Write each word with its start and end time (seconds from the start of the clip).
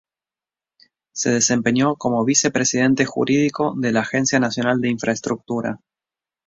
Se 1.11 1.29
desempeñó 1.29 1.95
como 1.95 2.25
Vicepresidente 2.25 3.05
Jurídico 3.05 3.75
de 3.77 3.91
la 3.91 3.99
Agencia 3.99 4.39
Nacional 4.39 4.81
de 4.81 4.89
Infraestructura. 4.89 5.79